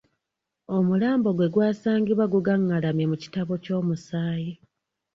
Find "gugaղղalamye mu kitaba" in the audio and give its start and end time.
2.33-3.53